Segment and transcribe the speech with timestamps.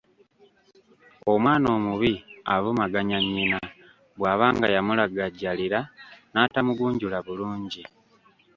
[1.31, 2.13] Omwana omubi
[2.55, 3.59] avumaganya nnyina
[4.17, 5.79] bw’abanga yamulagajjalira
[6.33, 7.83] n’atamugunjula bulungi.